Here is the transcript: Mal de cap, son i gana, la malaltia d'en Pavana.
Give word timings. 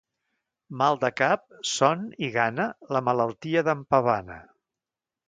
Mal 0.81 0.95
de 1.01 1.11
cap, 1.19 1.43
son 1.71 2.01
i 2.29 2.29
gana, 2.37 2.65
la 2.97 3.03
malaltia 3.11 3.65
d'en 3.69 3.85
Pavana. 3.95 4.39